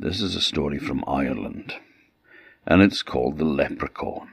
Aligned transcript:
This 0.00 0.20
is 0.20 0.36
a 0.36 0.40
story 0.40 0.78
from 0.78 1.02
Ireland, 1.08 1.74
and 2.64 2.82
it's 2.82 3.02
called 3.02 3.36
The 3.36 3.44
Leprechaun. 3.44 4.28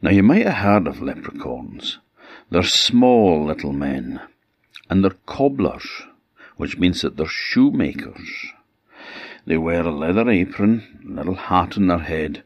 Now, 0.00 0.10
you 0.12 0.22
might 0.22 0.46
have 0.46 0.62
heard 0.62 0.86
of 0.86 1.02
leprechauns. 1.02 1.98
They're 2.48 2.62
small 2.62 3.44
little 3.44 3.72
men, 3.72 4.20
and 4.88 5.02
they're 5.02 5.16
cobblers, 5.26 6.02
which 6.56 6.78
means 6.78 7.00
that 7.00 7.16
they're 7.16 7.26
shoemakers. 7.26 8.52
They 9.44 9.56
wear 9.56 9.82
a 9.82 9.90
leather 9.90 10.30
apron, 10.30 11.00
a 11.04 11.10
little 11.16 11.34
hat 11.34 11.76
on 11.76 11.88
their 11.88 11.98
head, 11.98 12.44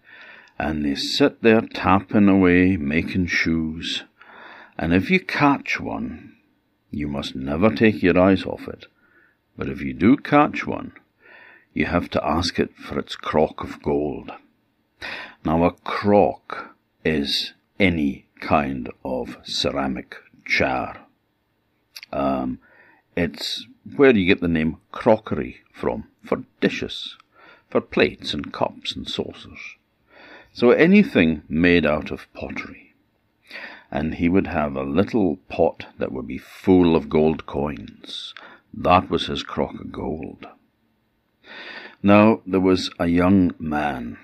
and 0.58 0.82
they 0.82 0.94
sit 0.94 1.42
there 1.42 1.60
tapping 1.60 2.30
away, 2.30 2.78
making 2.78 3.26
shoes. 3.26 4.04
And 4.78 4.94
if 4.94 5.10
you 5.10 5.20
catch 5.20 5.78
one, 5.78 6.36
you 6.90 7.06
must 7.06 7.36
never 7.36 7.68
take 7.68 8.02
your 8.02 8.18
eyes 8.18 8.44
off 8.46 8.66
it. 8.66 8.86
But 9.58 9.68
if 9.68 9.82
you 9.82 9.92
do 9.92 10.16
catch 10.16 10.66
one, 10.66 10.92
you 11.76 11.84
have 11.84 12.08
to 12.08 12.26
ask 12.26 12.58
it 12.58 12.74
for 12.74 12.98
its 12.98 13.14
crock 13.14 13.62
of 13.62 13.82
gold. 13.82 14.32
Now, 15.44 15.62
a 15.64 15.72
crock 15.72 16.74
is 17.04 17.52
any 17.78 18.24
kind 18.40 18.90
of 19.04 19.36
ceramic 19.42 20.16
jar. 20.46 21.02
Um, 22.10 22.60
it's 23.14 23.66
where 23.94 24.16
you 24.16 24.24
get 24.24 24.40
the 24.40 24.48
name 24.48 24.78
crockery 24.90 25.58
from, 25.70 26.04
for 26.24 26.44
dishes, 26.62 27.14
for 27.68 27.82
plates 27.82 28.32
and 28.32 28.54
cups 28.54 28.96
and 28.96 29.06
saucers. 29.06 29.76
So 30.54 30.70
anything 30.70 31.42
made 31.46 31.84
out 31.84 32.10
of 32.10 32.32
pottery. 32.32 32.94
And 33.90 34.14
he 34.14 34.30
would 34.30 34.46
have 34.46 34.76
a 34.76 34.82
little 34.82 35.36
pot 35.50 35.84
that 35.98 36.10
would 36.10 36.26
be 36.26 36.38
full 36.38 36.96
of 36.96 37.10
gold 37.10 37.44
coins. 37.44 38.32
That 38.72 39.10
was 39.10 39.26
his 39.26 39.42
crock 39.42 39.74
of 39.78 39.92
gold. 39.92 40.46
Now, 42.06 42.40
there 42.46 42.60
was 42.60 42.88
a 43.00 43.08
young 43.08 43.52
man 43.58 44.18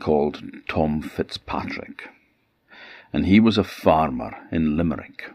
called 0.00 0.42
Tom 0.66 1.02
Fitzpatrick, 1.02 2.08
and 3.12 3.26
he 3.26 3.38
was 3.38 3.56
a 3.56 3.62
farmer 3.62 4.32
in 4.50 4.76
Limerick. 4.76 5.30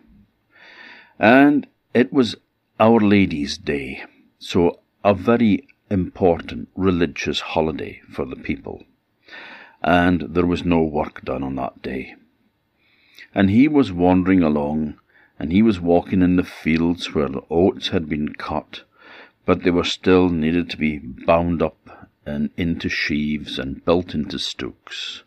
And 1.17 1.65
it 1.93 2.11
was 2.11 2.35
Our 2.77 2.99
Lady's 2.99 3.57
Day, 3.57 4.03
so 4.37 4.81
a 5.01 5.13
very 5.13 5.65
important 5.89 6.67
religious 6.75 7.39
holiday 7.39 8.01
for 8.11 8.25
the 8.25 8.35
people 8.35 8.83
and 9.81 10.21
there 10.35 10.45
was 10.45 10.65
no 10.65 10.81
work 10.81 11.23
done 11.23 11.41
on 11.41 11.55
that 11.55 11.81
day. 11.81 12.15
And 13.33 13.49
he 13.49 13.69
was 13.69 13.93
wandering 13.93 14.43
along, 14.43 14.97
and 15.39 15.53
he 15.53 15.61
was 15.61 15.79
walking 15.79 16.21
in 16.21 16.35
the 16.35 16.43
fields 16.43 17.13
where 17.13 17.29
the 17.29 17.43
oats 17.49 17.89
had 17.89 18.09
been 18.09 18.33
cut, 18.33 18.81
but 19.45 19.63
they 19.63 19.71
were 19.71 19.83
still 19.83 20.29
needed 20.29 20.69
to 20.69 20.77
be 20.77 20.97
bound 20.97 21.61
up 21.61 22.09
and 22.25 22.49
into 22.57 22.89
sheaves 22.89 23.59
and 23.59 23.85
built 23.85 24.13
into 24.13 24.39
stooks. 24.39 25.23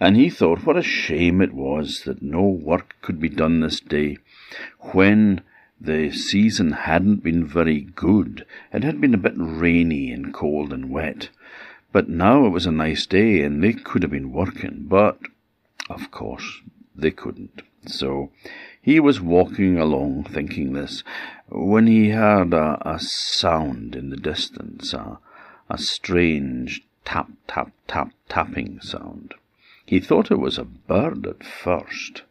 And 0.00 0.16
he 0.16 0.30
thought 0.30 0.64
what 0.64 0.76
a 0.76 0.82
shame 0.82 1.40
it 1.40 1.52
was 1.52 2.02
that 2.04 2.22
no 2.22 2.42
work 2.42 2.96
could 3.02 3.18
be 3.18 3.28
done 3.28 3.60
this 3.60 3.80
day, 3.80 4.18
when 4.92 5.40
the 5.80 6.10
season 6.10 6.72
hadn't 6.72 7.22
been 7.22 7.46
very 7.46 7.80
good. 7.80 8.44
It 8.72 8.84
had 8.84 9.00
been 9.00 9.14
a 9.14 9.18
bit 9.18 9.34
rainy 9.36 10.10
and 10.12 10.34
cold 10.34 10.72
and 10.72 10.90
wet, 10.90 11.30
but 11.92 12.08
now 12.08 12.46
it 12.46 12.50
was 12.50 12.66
a 12.66 12.72
nice 12.72 13.06
day 13.06 13.42
and 13.42 13.62
they 13.62 13.72
could 13.72 14.02
have 14.02 14.10
been 14.10 14.32
working, 14.32 14.86
but 14.88 15.18
of 15.88 16.10
course 16.10 16.60
they 16.94 17.10
couldn't. 17.10 17.62
So 17.86 18.30
he 18.80 19.00
was 19.00 19.20
walking 19.20 19.78
along 19.78 20.24
thinking 20.24 20.72
this 20.72 21.02
when 21.48 21.86
he 21.86 22.10
heard 22.10 22.52
a, 22.52 22.78
a 22.88 22.98
sound 22.98 23.94
in 23.94 24.10
the 24.10 24.16
distance, 24.16 24.92
a, 24.92 25.18
a 25.68 25.78
strange 25.78 26.82
tap, 27.04 27.30
tap, 27.46 27.72
tap, 27.86 28.12
tapping 28.28 28.80
sound. 28.80 29.34
He 29.84 30.00
thought 30.00 30.30
it 30.30 30.38
was 30.38 30.58
a 30.58 30.64
bird 30.64 31.26
at 31.26 31.44
first, 31.44 32.22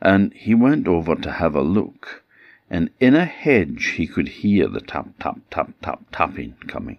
and 0.00 0.32
he 0.34 0.54
went 0.54 0.86
over 0.86 1.16
to 1.16 1.32
have 1.32 1.56
a 1.56 1.62
look, 1.62 2.22
and 2.70 2.90
in 3.00 3.14
a 3.14 3.24
hedge 3.24 3.94
he 3.96 4.06
could 4.06 4.28
hear 4.28 4.68
the 4.68 4.80
tap, 4.80 5.08
tap, 5.18 5.38
tap, 5.50 5.72
tap, 5.82 6.00
tapping 6.12 6.54
coming. 6.68 6.98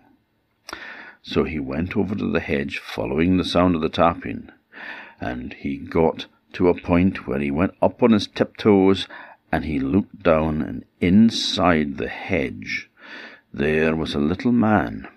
So 1.22 1.46
he 1.46 1.60
went 1.60 1.96
over 1.96 2.16
to 2.16 2.30
the 2.30 2.42
hedge, 2.42 2.80
following 2.80 3.38
the 3.38 3.46
sound 3.46 3.76
of 3.76 3.82
the 3.82 3.88
tapping, 3.88 4.50
and 5.22 5.54
he 5.54 5.78
got 5.78 6.26
to 6.54 6.70
a 6.70 6.80
point 6.80 7.28
where 7.28 7.40
he 7.40 7.52
went 7.52 7.74
up 7.82 8.02
on 8.02 8.12
his 8.12 8.28
tiptoes 8.28 9.08
and 9.52 9.66
he 9.66 9.80
looked 9.80 10.24
down, 10.24 10.62
and 10.62 10.86
inside 11.00 11.98
the 11.98 12.08
hedge 12.08 12.90
there 13.54 13.96
was 13.96 14.16
a 14.16 14.20
little 14.20 14.52
man 14.52 15.08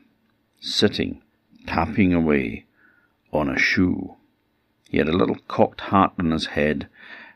sitting, 0.61 1.23
tapping 1.67 2.13
away 2.13 2.67
on 3.33 3.49
a 3.49 3.59
shoe. 3.59 4.17
He 4.91 4.99
had 4.99 5.09
a 5.09 5.17
little 5.17 5.39
cocked 5.49 5.81
hat 5.83 6.13
on 6.19 6.31
his 6.31 6.47
head, 6.47 6.89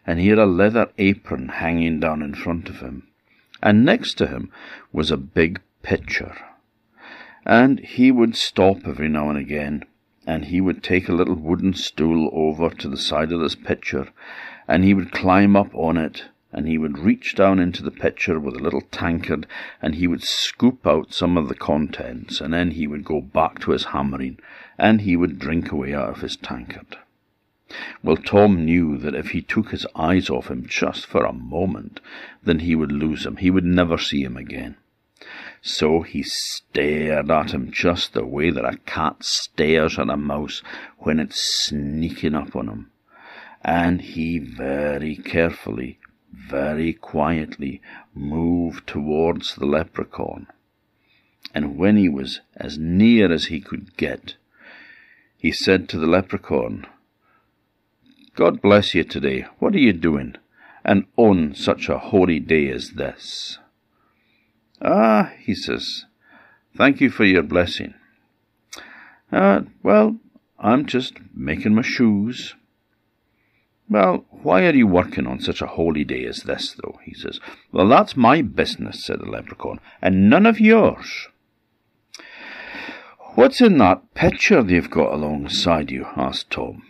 and 0.07 0.19
he 0.19 0.29
had 0.29 0.39
a 0.39 0.47
leather 0.47 0.91
apron 0.99 1.49
hanging 1.49 2.01
down 2.01 2.23
in 2.23 2.35
front 2.35 2.69
of 2.69 2.81
him. 2.81 3.09
And 3.63 3.85
next 3.85 4.15
to 4.15 4.27
him 4.27 4.51
was 4.93 5.11
a 5.11 5.17
big 5.17 5.61
pitcher 5.83 6.37
and 7.45 7.81
he 7.81 8.11
would 8.11 8.37
stop 8.37 8.87
every 8.87 9.09
now 9.09 9.31
and 9.31 9.39
again, 9.39 9.83
and 10.31 10.45
he 10.45 10.61
would 10.61 10.81
take 10.81 11.09
a 11.09 11.13
little 11.13 11.35
wooden 11.35 11.75
stool 11.75 12.31
over 12.33 12.71
to 12.71 12.89
the 12.89 12.97
side 12.97 13.33
of 13.33 13.41
this 13.41 13.57
pitcher, 13.57 14.07
and 14.69 14.85
he 14.85 14.95
would 14.95 15.11
climb 15.11 15.57
up 15.57 15.75
on 15.75 15.97
it, 15.97 16.27
and 16.53 16.69
he 16.69 16.79
would 16.79 16.97
reach 16.97 17.35
down 17.35 17.59
into 17.59 17.83
the 17.83 17.91
pitcher 17.91 18.39
with 18.39 18.55
a 18.55 18.63
little 18.63 18.83
tankard, 18.93 19.45
and 19.83 19.97
he 19.97 20.07
would 20.07 20.23
scoop 20.23 20.87
out 20.87 21.13
some 21.13 21.37
of 21.37 21.49
the 21.49 21.55
contents, 21.57 22.41
and 22.41 22.55
then 22.55 22.71
he 22.71 22.87
would 22.87 23.05
go 23.05 23.21
back 23.21 23.59
to 23.59 23.73
his 23.73 23.87
hammering, 23.87 24.39
and 24.79 25.01
he 25.01 25.17
would 25.17 25.37
drink 25.37 25.73
away 25.73 25.93
out 25.93 26.11
of 26.11 26.21
his 26.21 26.37
tankard. 26.37 26.97
Well, 28.01 28.17
Tom 28.17 28.65
knew 28.65 28.99
that 28.99 29.17
if 29.17 29.31
he 29.31 29.43
took 29.43 29.73
his 29.73 29.85
eyes 29.97 30.31
off 30.31 30.49
him 30.49 30.65
just 30.65 31.07
for 31.07 31.25
a 31.25 31.33
moment, 31.33 31.99
then 32.41 32.61
he 32.61 32.77
would 32.77 32.93
lose 32.93 33.27
him. 33.27 33.39
He 33.39 33.51
would 33.51 33.65
never 33.65 33.99
see 33.99 34.23
him 34.23 34.37
again. 34.37 34.77
So 35.63 36.01
he 36.03 36.23
stared 36.23 37.31
at 37.31 37.51
him 37.51 37.71
just 37.71 38.15
the 38.15 38.25
way 38.25 38.51
that 38.51 38.65
a 38.65 38.79
cat 38.87 39.23
stares 39.23 39.99
at 39.99 40.09
a 40.09 40.17
mouse 40.17 40.63
when 40.99 41.21
it's 41.21 41.67
sneaking 41.67 42.35
up 42.35 42.57
on 42.57 42.69
him. 42.69 42.91
And 43.63 44.01
he 44.01 44.39
very 44.39 45.17
carefully, 45.17 45.99
very 46.33 46.95
quietly 46.95 47.83
moved 48.15 48.87
towards 48.87 49.55
the 49.55 49.67
leprechaun. 49.67 50.47
And 51.55 51.77
when 51.77 51.97
he 51.97 52.09
was 52.09 52.41
as 52.57 52.79
near 52.79 53.31
as 53.31 53.47
he 53.47 53.61
could 53.61 53.97
get, 53.97 54.37
he 55.37 55.53
said 55.53 55.89
to 55.89 55.99
the 55.99 56.07
leprechaun, 56.07 56.87
God 58.35 58.63
bless 58.63 58.95
you 58.95 59.05
today. 59.05 59.45
What 59.59 59.75
are 59.75 59.79
you 59.79 59.93
doing? 59.93 60.37
And 60.85 61.07
on 61.17 61.55
such 61.55 61.89
a 61.89 61.99
holy 61.99 62.41
day 62.41 62.71
as 62.71 62.93
this? 62.93 63.59
Ah, 64.83 65.33
he 65.39 65.55
says, 65.55 66.07
thank 66.77 67.01
you 67.01 67.11
for 67.11 67.25
your 67.25 67.43
blessing. 67.43 67.95
Uh, 69.31 69.63
well, 69.83 70.17
I'm 70.59 70.87
just 70.87 71.15
making 71.35 71.75
my 71.75 71.83
shoes. 71.83 72.55
Well, 73.89 74.25
why 74.31 74.65
are 74.67 74.75
you 74.75 74.87
working 74.87 75.27
on 75.27 75.41
such 75.41 75.61
a 75.61 75.67
holy 75.67 76.05
day 76.05 76.25
as 76.25 76.45
this, 76.45 76.75
though? 76.81 76.99
he 77.05 77.13
says. 77.13 77.41
Well, 77.73 77.89
that's 77.89 78.17
my 78.17 78.41
business, 78.41 79.05
said 79.05 79.21
the 79.21 79.27
leprechaun, 79.27 79.81
and 80.01 80.31
none 80.31 80.47
of 80.47 80.61
yours. 80.61 81.29
What's 83.35 83.61
in 83.61 83.79
that 83.79 84.15
pitcher 84.15 84.63
they've 84.63 84.91
got 84.91 85.13
alongside 85.13 85.91
you? 85.91 86.07
asked 86.17 86.51
Tom. 86.51 86.83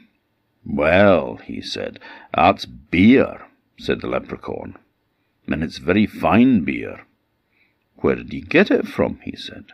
Well, 0.65 1.37
he 1.37 1.61
said, 1.63 1.99
that's 2.35 2.67
beer, 2.67 3.47
said 3.79 4.01
the 4.01 4.07
leprechaun, 4.07 4.77
and 5.47 5.63
it's 5.63 5.79
very 5.79 6.07
fine 6.07 6.65
beer. 6.65 7.07
Where 8.01 8.17
did 8.17 8.33
you 8.33 8.43
get 8.43 8.71
it 8.71 8.87
from? 8.87 9.21
he 9.23 9.37
said. 9.37 9.67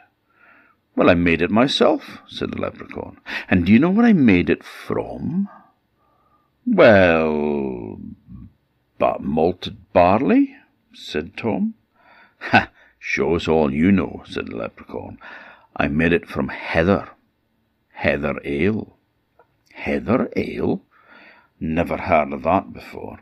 Well, 0.95 1.11
I 1.11 1.15
made 1.15 1.43
it 1.43 1.51
myself, 1.51 2.19
said 2.27 2.53
the 2.53 2.61
leprechaun. 2.61 3.19
And 3.49 3.67
do 3.67 3.73
you 3.73 3.79
know 3.79 3.91
what 3.91 4.05
I 4.05 4.13
made 4.13 4.49
it 4.49 4.65
from? 4.65 5.49
Well, 6.67 8.01
but 8.99 9.23
malted 9.23 9.93
barley, 9.93 10.57
said 10.95 11.37
Tom. 11.37 11.75
Ha! 12.39 12.71
Show 12.99 13.37
us 13.37 13.47
all 13.47 13.73
you 13.73 13.93
know, 13.93 14.23
said 14.27 14.47
the 14.47 14.57
leprechaun. 14.57 15.19
I 15.77 15.89
made 15.89 16.13
it 16.13 16.27
from 16.27 16.49
heather. 16.49 17.11
Heather 17.93 18.41
ale. 18.45 18.97
Heather 19.75 20.31
ale? 20.35 20.83
Never 21.61 21.99
heard 21.99 22.33
of 22.33 22.43
that 22.43 22.73
before. 22.73 23.21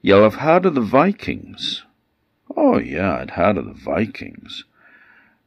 You'll 0.00 0.22
have 0.22 0.36
heard 0.36 0.64
of 0.64 0.74
the 0.74 0.80
Vikings. 0.80 1.84
Oh, 2.56 2.78
yeah, 2.78 3.18
I'd 3.18 3.32
heard 3.32 3.58
of 3.58 3.66
the 3.66 3.72
Vikings. 3.72 4.64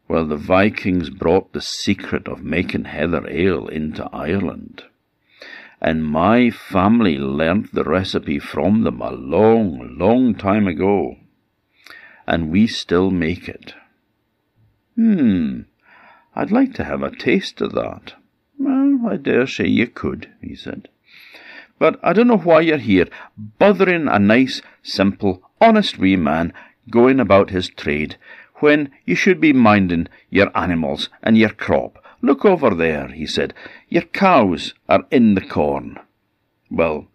Well, 0.08 0.26
the 0.26 0.38
Vikings 0.38 1.10
brought 1.10 1.54
the 1.54 1.62
secret 1.62 2.28
of 2.28 2.44
making 2.44 2.86
heather 2.86 3.28
ale 3.30 3.68
into 3.68 4.10
Ireland. 4.14 4.84
And 5.82 6.06
my 6.06 6.50
family 6.50 7.18
learnt 7.18 7.74
the 7.74 7.84
recipe 7.84 8.40
from 8.40 8.84
them 8.84 9.02
a 9.02 9.12
long, 9.12 9.98
long 9.98 10.36
time 10.36 10.68
ago. 10.68 11.18
And 12.26 12.52
we 12.52 12.68
still 12.68 13.12
make 13.12 13.50
it. 13.50 13.74
Hmm, 14.96 15.62
I'd 16.36 16.52
like 16.52 16.74
to 16.76 16.84
have 16.84 17.02
a 17.02 17.16
taste 17.16 17.60
of 17.60 17.74
that. 17.74 18.14
Well, 18.58 19.00
I 19.10 19.18
dare 19.18 19.48
say 19.48 19.68
you 19.68 19.88
could, 19.88 20.30
he 20.42 20.56
said. 20.56 20.88
But 21.80 22.00
I 22.04 22.14
don't 22.14 22.28
know 22.28 22.38
why 22.38 22.62
you're 22.62 22.78
here, 22.78 23.08
bothering 23.38 24.08
a 24.08 24.20
nice, 24.20 24.62
simple, 24.84 25.42
honest 25.60 25.98
wee 25.98 26.16
man 26.16 26.54
going 26.90 27.20
about 27.20 27.50
his 27.50 27.70
trade, 27.70 28.18
when 28.56 28.92
you 29.06 29.16
should 29.16 29.40
be 29.40 29.54
minding 29.54 30.08
your 30.30 30.50
animals 30.58 31.10
and 31.22 31.38
your 31.38 31.50
crop. 31.50 32.04
Look 32.22 32.46
over 32.46 32.74
there, 32.74 33.10
he 33.10 33.26
said. 33.26 33.54
Your 33.90 34.04
cows 34.04 34.74
are 34.88 35.06
in 35.12 35.36
the 35.36 35.42
corn. 35.42 36.00
Well, 36.72 37.08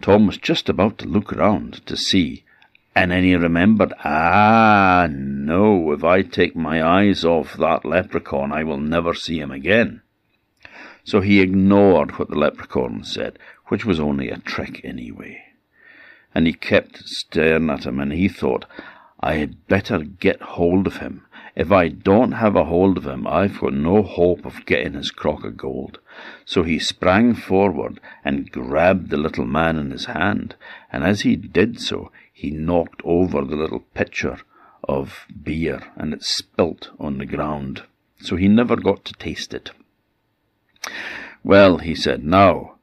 Tom 0.00 0.26
was 0.26 0.38
just 0.38 0.68
about 0.68 0.98
to 0.98 1.06
look 1.06 1.32
round 1.32 1.84
to 1.86 1.96
see, 1.96 2.44
and 2.94 3.10
then 3.10 3.24
he 3.24 3.34
remembered, 3.34 3.92
ah, 4.04 5.08
no, 5.10 5.92
if 5.92 6.04
I 6.04 6.22
take 6.22 6.54
my 6.54 6.82
eyes 6.82 7.24
off 7.24 7.54
that 7.54 7.84
leprechaun, 7.84 8.52
I 8.52 8.64
will 8.64 8.78
never 8.78 9.14
see 9.14 9.40
him 9.40 9.50
again. 9.50 10.02
So 11.04 11.20
he 11.20 11.40
ignored 11.40 12.18
what 12.18 12.28
the 12.28 12.38
leprechaun 12.38 13.02
said, 13.02 13.38
which 13.66 13.84
was 13.84 13.98
only 13.98 14.30
a 14.30 14.38
trick 14.38 14.80
anyway. 14.84 15.42
And 16.34 16.46
he 16.46 16.52
kept 16.52 16.98
staring 17.08 17.70
at 17.70 17.86
him, 17.86 17.98
and 17.98 18.12
he 18.12 18.28
thought, 18.28 18.64
I 19.22 19.34
had 19.34 19.68
better 19.68 19.98
get 19.98 20.42
hold 20.42 20.86
of 20.86 20.96
him. 20.96 21.24
If 21.54 21.70
I 21.70 21.88
don't 21.88 22.32
have 22.32 22.56
a 22.56 22.64
hold 22.64 22.96
of 22.96 23.06
him, 23.06 23.26
I've 23.26 23.60
got 23.60 23.74
no 23.74 24.02
hope 24.02 24.44
of 24.44 24.66
getting 24.66 24.94
his 24.94 25.10
crock 25.10 25.44
of 25.44 25.56
gold. 25.56 25.98
So 26.44 26.62
he 26.62 26.78
sprang 26.78 27.34
forward 27.34 28.00
and 28.24 28.50
grabbed 28.50 29.10
the 29.10 29.16
little 29.16 29.44
man 29.44 29.76
in 29.76 29.90
his 29.90 30.06
hand, 30.06 30.56
and 30.90 31.04
as 31.04 31.20
he 31.20 31.36
did 31.36 31.80
so, 31.80 32.10
he 32.32 32.50
knocked 32.50 33.02
over 33.04 33.44
the 33.44 33.54
little 33.54 33.84
pitcher 33.94 34.40
of 34.84 35.26
beer, 35.42 35.80
and 35.94 36.12
it 36.12 36.24
spilt 36.24 36.90
on 36.98 37.18
the 37.18 37.26
ground. 37.26 37.82
So 38.20 38.36
he 38.36 38.48
never 38.48 38.76
got 38.76 39.04
to 39.04 39.12
taste 39.12 39.54
it. 39.54 39.70
Well, 41.44 41.78
he 41.78 41.94
said, 41.94 42.24
now, 42.24 42.76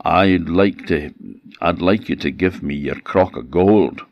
I'd 0.00 0.48
like 0.48 0.86
to, 0.86 1.12
I'd 1.60 1.80
like 1.80 2.08
you 2.08 2.16
to 2.16 2.30
give 2.30 2.62
me 2.62 2.74
your 2.74 3.00
crock 3.00 3.36
of 3.36 3.50
gold. 3.50 4.02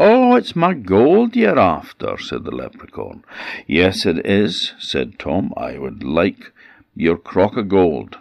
Oh, 0.00 0.34
it's 0.34 0.56
my 0.56 0.72
gold 0.72 1.36
you're 1.36 1.58
after, 1.58 2.16
said 2.16 2.44
the 2.44 2.50
leprechaun. 2.50 3.22
Yes, 3.66 4.06
it 4.06 4.24
is, 4.24 4.72
said 4.78 5.18
Tom. 5.18 5.52
I 5.56 5.78
would 5.78 6.02
like 6.02 6.52
your 6.96 7.18
crock 7.18 7.56
of 7.56 7.68
gold. 7.68 8.18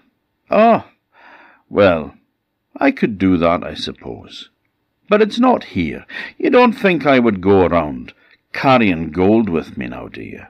Ah, 0.52 0.90
well, 1.70 2.16
I 2.76 2.92
could 2.92 3.18
do 3.18 3.38
that, 3.38 3.64
I 3.64 3.76
suppose. 3.76 4.50
But 5.08 5.22
it's 5.22 5.40
not 5.40 5.76
here. 5.76 6.06
You 6.38 6.50
don't 6.50 6.74
think 6.74 7.06
I 7.06 7.20
would 7.20 7.40
go 7.40 7.66
around 7.66 8.14
carrying 8.52 9.12
gold 9.12 9.48
with 9.48 9.78
me 9.78 9.88
now, 9.88 10.10
do 10.10 10.22
you? 10.22 10.44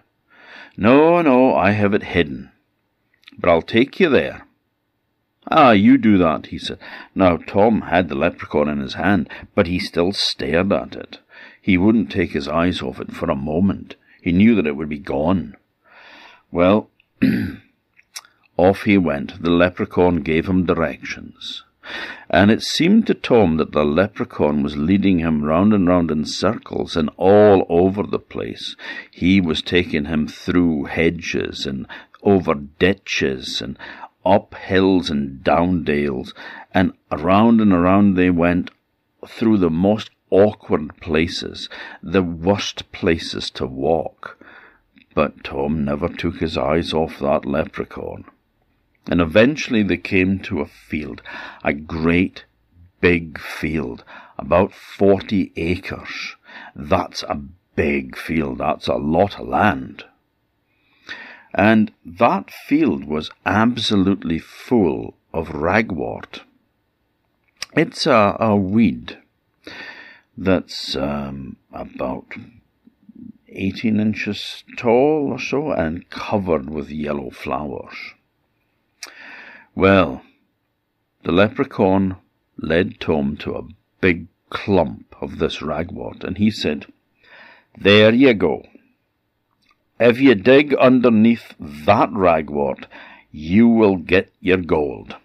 No, 0.75 1.21
no, 1.21 1.55
I 1.55 1.71
have 1.71 1.93
it 1.93 2.03
hidden 2.03 2.51
but 3.39 3.49
I'll 3.49 3.61
take 3.61 3.99
you 3.99 4.09
there. 4.09 4.45
Ah, 5.51 5.71
you 5.71 5.97
do 5.97 6.17
that, 6.19 6.47
he 6.47 6.59
said. 6.59 6.77
Now, 7.15 7.37
Tom 7.37 7.81
had 7.81 8.07
the 8.07 8.15
leprechaun 8.15 8.69
in 8.69 8.79
his 8.79 8.93
hand, 8.93 9.27
but 9.55 9.65
he 9.65 9.79
still 9.79 10.11
stared 10.11 10.71
at 10.71 10.95
it. 10.95 11.19
He 11.59 11.77
wouldn't 11.77 12.11
take 12.11 12.31
his 12.31 12.47
eyes 12.47 12.81
off 12.81 12.99
it 12.99 13.11
for 13.11 13.29
a 13.29 13.35
moment. 13.35 13.95
He 14.21 14.31
knew 14.31 14.53
that 14.55 14.67
it 14.67 14.75
would 14.75 14.89
be 14.89 14.99
gone. 14.99 15.55
Well, 16.51 16.89
off 18.57 18.83
he 18.83 18.97
went. 18.97 19.41
The 19.41 19.49
leprechaun 19.49 20.21
gave 20.21 20.47
him 20.47 20.65
directions. 20.65 21.63
And 22.29 22.51
it 22.51 22.61
seemed 22.61 23.07
to 23.07 23.15
Tom 23.15 23.57
that 23.57 23.71
the 23.71 23.83
leprechaun 23.83 24.61
was 24.61 24.77
leading 24.77 25.17
him 25.17 25.43
round 25.43 25.73
and 25.73 25.87
round 25.87 26.11
in 26.11 26.25
circles 26.25 26.95
and 26.95 27.09
all 27.17 27.65
over 27.69 28.03
the 28.03 28.19
place. 28.19 28.75
He 29.09 29.41
was 29.41 29.63
taking 29.63 30.05
him 30.05 30.27
through 30.27 30.85
hedges 30.85 31.65
and 31.65 31.87
over 32.21 32.53
ditches 32.53 33.61
and 33.61 33.77
up 34.25 34.55
hills 34.55 35.09
and 35.09 35.43
down 35.43 35.83
dales, 35.83 36.33
and 36.73 36.93
around 37.11 37.61
and 37.61 37.73
around 37.73 38.15
they 38.15 38.29
went 38.29 38.71
through 39.27 39.57
the 39.57 39.69
most 39.69 40.09
awkward 40.29 40.95
places, 40.97 41.69
the 42.03 42.23
worst 42.23 42.91
places 42.91 43.49
to 43.49 43.65
walk. 43.65 44.37
But 45.15 45.43
Tom 45.43 45.83
never 45.83 46.07
took 46.07 46.37
his 46.37 46.57
eyes 46.57 46.93
off 46.93 47.19
that 47.19 47.45
leprechaun. 47.45 48.25
And 49.07 49.21
eventually 49.21 49.83
they 49.83 49.97
came 49.97 50.39
to 50.39 50.61
a 50.61 50.65
field, 50.65 51.21
a 51.63 51.73
great 51.73 52.45
big 53.01 53.39
field, 53.39 54.03
about 54.37 54.73
forty 54.73 55.51
acres. 55.55 56.35
That's 56.75 57.23
a 57.23 57.41
big 57.75 58.15
field, 58.15 58.59
that's 58.59 58.87
a 58.87 58.95
lot 58.95 59.39
of 59.39 59.47
land. 59.47 60.03
And 61.53 61.91
that 62.05 62.51
field 62.51 63.05
was 63.05 63.31
absolutely 63.45 64.39
full 64.39 65.15
of 65.33 65.49
ragwort. 65.49 66.41
It's 67.75 68.05
a, 68.05 68.37
a 68.39 68.55
weed 68.55 69.17
that's 70.37 70.95
um, 70.95 71.57
about 71.73 72.25
18 73.49 73.99
inches 73.99 74.63
tall 74.77 75.29
or 75.31 75.39
so 75.39 75.71
and 75.71 76.09
covered 76.09 76.69
with 76.69 76.89
yellow 76.89 77.29
flowers. 77.29 78.13
Well, 79.75 80.21
the 81.23 81.31
leprechaun 81.31 82.17
led 82.57 82.99
Tom 82.99 83.37
to 83.37 83.55
a 83.55 83.67
big 84.01 84.27
clump 84.49 85.15
of 85.21 85.39
this 85.39 85.57
ragwort, 85.59 86.23
and 86.23 86.37
he 86.37 86.49
said, 86.51 86.85
There 87.77 88.13
you 88.13 88.33
go. 88.33 88.63
If 89.99 90.21
you 90.21 90.35
dig 90.35 90.73
underneath 90.75 91.55
that 91.59 92.09
ragwort, 92.11 92.85
you 93.31 93.67
will 93.67 93.97
get 93.97 94.31
your 94.39 94.57
gold. 94.57 95.15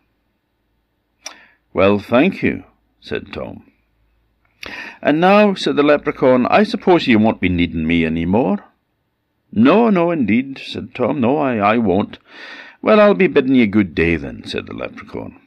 Well, 1.73 1.99
thank 1.99 2.43
you, 2.43 2.65
said 3.00 3.32
Tom. 3.32 3.71
And 5.03 5.21
now, 5.21 5.55
said 5.55 5.76
the 5.76 5.82
leprechaun, 5.82 6.47
I 6.47 6.62
suppose 6.62 7.06
you 7.06 7.19
won't 7.19 7.41
be 7.41 7.49
needing 7.49 7.87
me 7.87 8.05
any 8.05 8.25
more. 8.25 8.65
No, 9.53 9.91
no, 9.91 10.11
indeed, 10.11 10.59
said 10.59 10.94
Tom. 10.94 11.21
No, 11.21 11.37
I, 11.37 11.56
I 11.56 11.79
won't. 11.79 12.19
Well, 12.82 13.00
I'll 13.00 13.15
be 13.15 13.29
bidding 13.29 13.55
you 13.55 13.67
good 13.67 13.94
day 13.94 14.17
then, 14.17 14.44
said 14.44 14.67
the 14.67 14.75
leprechaun. 14.75 15.41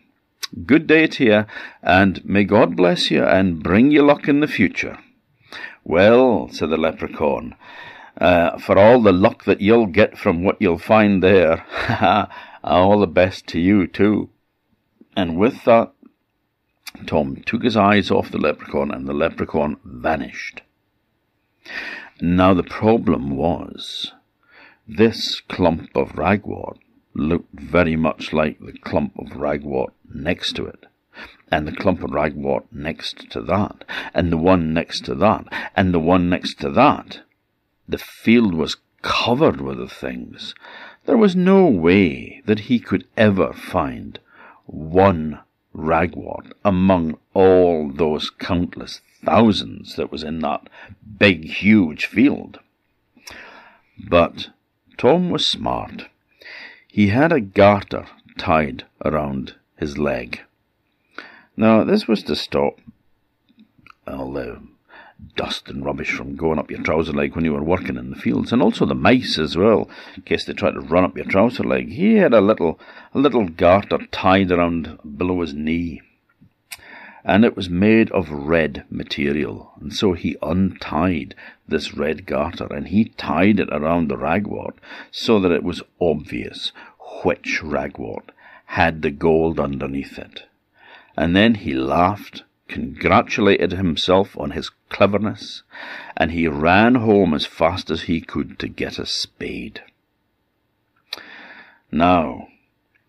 Good 0.65 0.88
day 0.88 1.07
to 1.07 1.25
you, 1.25 1.45
and 1.83 2.24
may 2.24 2.45
God 2.45 2.77
bless 2.77 3.12
you 3.12 3.24
and 3.24 3.62
bring 3.62 3.91
you 3.91 4.03
luck 4.03 4.27
in 4.27 4.39
the 4.39 4.47
future. 4.47 4.97
Well, 5.83 6.50
said 6.51 6.69
the 6.69 6.77
leprechaun, 6.77 7.56
uh, 8.19 8.57
for 8.57 8.77
all 8.77 9.01
the 9.01 9.11
luck 9.11 9.43
that 9.45 9.61
you'll 9.61 9.85
get 9.85 10.17
from 10.17 10.43
what 10.43 10.57
you'll 10.59 10.77
find 10.77 11.21
there. 11.21 11.65
all 12.63 13.00
the 13.00 13.07
best 13.07 13.47
to 13.47 13.59
you, 13.59 13.88
too. 13.88 14.29
And 15.15 15.38
with 15.38 15.63
that, 15.65 15.93
Tom 17.05 17.43
took 17.45 17.63
his 17.63 17.77
eyes 17.77 18.09
off 18.09 18.31
the 18.31 18.38
leprechaun, 18.38 18.91
and 18.91 19.07
the 19.07 19.13
leprechaun 19.13 19.77
vanished. 19.83 20.62
Now, 22.21 22.53
the 22.53 22.63
problem 22.63 23.36
was 23.36 24.13
this 24.88 25.41
clump 25.41 25.89
of 25.95 26.13
ragwort 26.13 26.77
looked 27.13 27.59
very 27.59 27.95
much 27.95 28.33
like 28.33 28.59
the 28.59 28.74
clump 28.74 29.17
of 29.19 29.38
ragwort 29.38 29.91
next 30.13 30.53
to 30.53 30.65
it, 30.65 30.86
and 31.51 31.67
the 31.67 31.75
clump 31.75 32.03
of 32.03 32.12
ragwort 32.12 32.63
next 32.71 33.29
to 33.31 33.41
that, 33.41 33.83
and 34.13 34.31
the 34.31 34.38
one 34.38 34.74
next 34.74 35.05
to 35.05 35.15
that, 35.15 35.45
and 35.75 35.93
the 35.93 36.00
one 36.00 36.29
next 36.29 36.59
to 36.62 36.71
that. 36.71 37.21
The 37.88 37.98
field 37.98 38.53
was 38.53 38.77
covered 39.01 39.62
with 39.62 39.77
the 39.77 39.88
things. 39.88 40.53
There 41.06 41.17
was 41.17 41.36
no 41.36 41.65
way 41.65 42.41
that 42.46 42.62
he 42.62 42.79
could 42.79 43.08
ever 43.15 43.53
find 43.53 44.20
one 44.65 45.39
ragwort 45.74 46.51
among 46.65 47.17
all 47.34 47.89
those 47.89 48.29
countless 48.29 49.01
thousands 49.24 49.96
that 49.96 50.12
was 50.12 50.24
in 50.24 50.39
that 50.39 50.67
big, 51.17 51.46
huge 51.46 52.06
field. 52.06 52.60
But 53.98 54.50
Tom 54.98 55.29
was 55.29 55.48
smart. 55.48 56.08
He 56.88 57.08
had 57.08 57.32
a 57.32 57.39
garter 57.41 58.08
tied 58.38 58.86
around 59.06 59.56
his 59.77 59.98
leg. 59.98 60.41
Now, 61.56 61.84
this 61.84 62.08
was 62.08 62.24
to 62.24 62.36
stop 62.36 62.79
the 64.06 64.76
dust 65.36 65.69
and 65.69 65.83
rubbish 65.83 66.12
from 66.12 66.36
going 66.36 66.59
up 66.59 66.69
your 66.69 66.81
trouser 66.81 67.13
leg 67.13 67.36
when 67.36 67.45
you 67.45 67.53
were 67.53 67.63
working 67.63 67.97
in 67.97 68.09
the 68.09 68.15
fields, 68.15 68.51
and 68.51 68.62
also 68.62 68.86
the 68.86 68.95
mice 68.95 69.38
as 69.38 69.55
well, 69.57 69.89
in 70.15 70.21
case 70.24 70.45
they 70.45 70.53
tried 70.53 70.71
to 70.71 70.81
run 70.81 71.03
up 71.03 71.15
your 71.15 71.25
trouser 71.25 71.63
leg. 71.63 71.89
He 71.89 72.15
had 72.15 72.33
a 72.33 72.41
little 72.41 72.79
a 73.13 73.19
little 73.19 73.47
garter 73.47 74.00
tied 74.12 74.51
around 74.51 75.00
below 75.17 75.41
his 75.41 75.53
knee, 75.53 76.01
and 77.24 77.43
it 77.43 77.55
was 77.55 77.69
made 77.69 78.12
of 78.12 78.29
red 78.29 78.86
material, 78.89 79.71
and 79.81 79.93
so 79.93 80.13
he 80.13 80.38
untied 80.41 81.36
this 81.67 81.93
red 81.93 82.25
garter 82.25 82.67
and 82.71 82.88
he 82.88 83.05
tied 83.05 83.59
it 83.59 83.69
around 83.71 84.07
the 84.07 84.15
ragwort 84.15 84.75
so 85.12 85.39
that 85.39 85.51
it 85.51 85.63
was 85.63 85.83
obvious 86.00 86.71
which 87.24 87.62
ragwort 87.63 88.29
had 88.65 89.01
the 89.01 89.12
gold 89.12 89.59
underneath 89.59 90.17
it. 90.17 90.43
And 91.15 91.36
then 91.36 91.55
he 91.55 91.74
laughed 91.74 92.43
congratulated 92.67 93.71
himself 93.71 94.38
on 94.38 94.51
his 94.51 94.69
cleverness, 94.89 95.63
and 96.15 96.31
he 96.31 96.47
ran 96.47 96.95
home 96.95 97.33
as 97.33 97.45
fast 97.45 97.89
as 97.89 98.03
he 98.03 98.21
could 98.21 98.59
to 98.59 98.67
get 98.67 99.00
a 99.00 99.05
spade. 99.05 99.81
Now, 101.91 102.47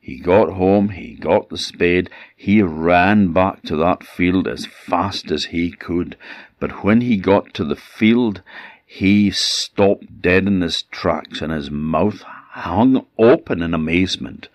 he 0.00 0.18
got 0.18 0.50
home, 0.50 0.90
he 0.90 1.14
got 1.14 1.50
the 1.50 1.58
spade, 1.58 2.08
he 2.34 2.62
ran 2.62 3.32
back 3.32 3.62
to 3.64 3.76
that 3.76 4.04
field 4.04 4.48
as 4.48 4.64
fast 4.64 5.30
as 5.30 5.46
he 5.46 5.70
could, 5.70 6.16
but 6.58 6.82
when 6.82 7.02
he 7.02 7.16
got 7.16 7.52
to 7.54 7.64
the 7.64 7.76
field, 7.76 8.42
he 8.86 9.30
stopped 9.30 10.22
dead 10.22 10.46
in 10.46 10.62
his 10.62 10.84
tracks 10.90 11.42
and 11.42 11.52
his 11.52 11.70
mouth 11.70 12.22
hung 12.22 13.06
open 13.18 13.62
in 13.62 13.74
amazement, 13.74 14.48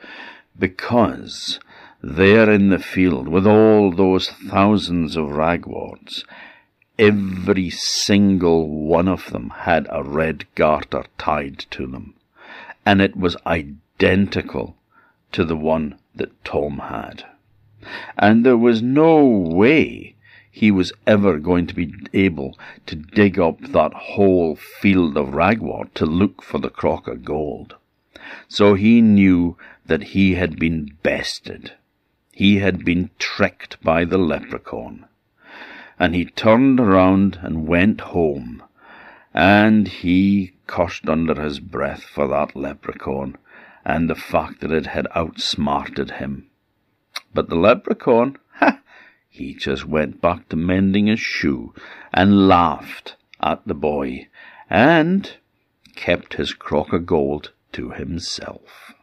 because 0.57 1.59
there 2.05 2.51
in 2.51 2.67
the 2.67 2.79
field, 2.79 3.29
with 3.29 3.47
all 3.47 3.89
those 3.89 4.27
thousands 4.27 5.15
of 5.15 5.27
ragworts, 5.27 6.25
every 6.99 7.69
single 7.69 8.67
one 8.67 9.07
of 9.07 9.31
them 9.31 9.49
had 9.49 9.87
a 9.89 10.03
red 10.03 10.45
garter 10.53 11.05
tied 11.17 11.59
to 11.71 11.87
them, 11.87 12.13
and 12.85 13.01
it 13.01 13.15
was 13.15 13.37
identical 13.47 14.75
to 15.31 15.45
the 15.45 15.55
one 15.55 15.97
that 16.13 16.43
Tom 16.43 16.79
had. 16.79 17.23
And 18.17 18.45
there 18.45 18.57
was 18.57 18.81
no 18.81 19.25
way 19.25 20.15
he 20.51 20.71
was 20.71 20.91
ever 21.07 21.39
going 21.39 21.67
to 21.67 21.73
be 21.73 21.93
able 22.13 22.57
to 22.85 22.95
dig 22.97 23.39
up 23.39 23.61
that 23.61 23.93
whole 23.93 24.57
field 24.57 25.15
of 25.15 25.29
ragwort 25.29 25.93
to 25.93 26.05
look 26.05 26.43
for 26.43 26.59
the 26.59 26.69
crock 26.69 27.07
of 27.07 27.23
gold. 27.23 27.75
So 28.49 28.73
he 28.73 29.01
knew 29.01 29.57
that 29.85 30.03
he 30.03 30.35
had 30.35 30.59
been 30.59 30.97
bested. 31.01 31.71
He 32.35 32.57
had 32.57 32.83
been 32.83 33.11
tricked 33.19 33.81
by 33.83 34.05
the 34.05 34.17
leprechaun. 34.17 35.05
And 35.99 36.15
he 36.15 36.25
turned 36.25 36.79
around 36.79 37.37
and 37.43 37.67
went 37.67 38.01
home. 38.01 38.63
And 39.35 39.87
he 39.87 40.53
cursed 40.65 41.07
under 41.07 41.39
his 41.39 41.59
breath 41.59 42.03
for 42.03 42.27
that 42.27 42.55
leprechaun 42.55 43.37
and 43.85 44.09
the 44.09 44.15
fact 44.15 44.61
that 44.61 44.71
it 44.71 44.87
had 44.87 45.07
outsmarted 45.13 46.11
him. 46.11 46.47
But 47.35 47.49
the 47.49 47.55
leprechaun, 47.55 48.37
ha! 48.55 48.79
He 49.29 49.53
just 49.53 49.85
went 49.85 50.19
back 50.19 50.49
to 50.49 50.55
mending 50.55 51.07
his 51.07 51.19
shoe 51.19 51.75
and 52.11 52.47
laughed 52.47 53.15
at 53.39 53.61
the 53.67 53.75
boy 53.75 54.27
and 54.71 55.31
kept 55.95 56.33
his 56.35 56.53
crock 56.53 56.93
of 56.93 57.05
gold 57.05 57.51
to 57.73 57.91
himself. 57.91 58.95